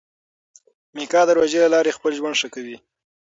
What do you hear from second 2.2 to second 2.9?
ښه کوي.